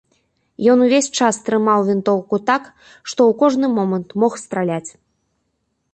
[0.71, 2.63] Ён увесь час трымаў вінтоўку так,
[3.09, 4.87] што ў кожны момант мог страляць.